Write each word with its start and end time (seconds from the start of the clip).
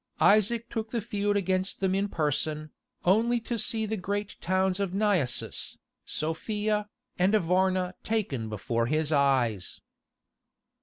Isaac 0.19 0.67
took 0.67 0.89
the 0.89 0.99
field 0.99 1.37
against 1.37 1.79
them 1.79 1.93
in 1.93 2.07
person, 2.09 2.71
only 3.05 3.39
to 3.41 3.59
see 3.59 3.85
the 3.85 3.97
great 3.97 4.35
towns 4.41 4.79
of 4.79 4.95
Naissus, 4.95 5.77
Sophia, 6.05 6.89
and 7.19 7.35
Varna 7.35 7.93
taken 8.01 8.49
before 8.49 8.87
his 8.87 9.11
eyes. 9.11 9.79